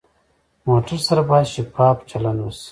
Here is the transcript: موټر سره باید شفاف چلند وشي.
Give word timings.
موټر 0.67 0.99
سره 1.07 1.21
باید 1.29 1.47
شفاف 1.53 1.97
چلند 2.09 2.39
وشي. 2.41 2.69